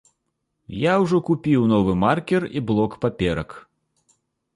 Я 0.83 0.93
ўжо 1.01 1.19
купіў 1.27 1.67
новы 1.73 1.93
маркер 2.05 2.47
і 2.61 2.65
блок 2.71 2.91
паперак. 3.05 3.49